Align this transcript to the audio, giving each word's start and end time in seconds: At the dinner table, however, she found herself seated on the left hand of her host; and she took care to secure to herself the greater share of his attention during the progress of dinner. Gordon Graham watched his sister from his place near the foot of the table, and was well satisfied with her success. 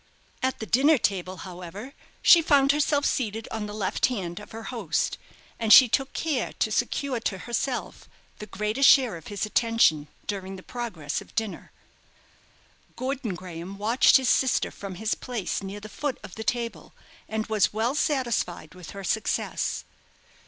At 0.41 0.57
the 0.57 0.65
dinner 0.65 0.97
table, 0.97 1.37
however, 1.45 1.93
she 2.23 2.41
found 2.41 2.71
herself 2.71 3.05
seated 3.05 3.47
on 3.51 3.67
the 3.67 3.71
left 3.73 4.07
hand 4.07 4.39
of 4.39 4.49
her 4.49 4.63
host; 4.73 5.19
and 5.59 5.71
she 5.71 5.87
took 5.87 6.11
care 6.13 6.53
to 6.53 6.71
secure 6.71 7.19
to 7.19 7.37
herself 7.37 8.09
the 8.39 8.47
greater 8.47 8.81
share 8.81 9.15
of 9.15 9.27
his 9.27 9.45
attention 9.45 10.07
during 10.25 10.55
the 10.55 10.63
progress 10.63 11.21
of 11.21 11.35
dinner. 11.35 11.71
Gordon 12.95 13.35
Graham 13.35 13.77
watched 13.77 14.17
his 14.17 14.27
sister 14.27 14.71
from 14.71 14.95
his 14.95 15.13
place 15.13 15.61
near 15.61 15.79
the 15.79 15.87
foot 15.87 16.17
of 16.23 16.33
the 16.33 16.43
table, 16.43 16.95
and 17.29 17.45
was 17.45 17.71
well 17.71 17.93
satisfied 17.93 18.73
with 18.73 18.91
her 18.97 19.03
success. 19.03 19.83